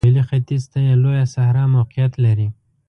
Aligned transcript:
سویلي 0.03 0.23
ختیځ 0.29 0.63
ته 0.71 0.77
یې 0.85 0.93
لویه 1.03 1.25
صحرا 1.33 1.63
موقعیت 1.75 2.13
لري. 2.25 2.47